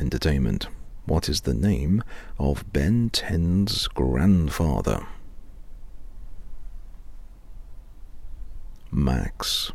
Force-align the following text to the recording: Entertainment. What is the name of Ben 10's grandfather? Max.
Entertainment. 0.00 0.68
What 1.06 1.28
is 1.28 1.40
the 1.40 1.54
name 1.54 2.04
of 2.38 2.72
Ben 2.72 3.10
10's 3.10 3.88
grandfather? 3.88 5.06
Max. 8.92 9.72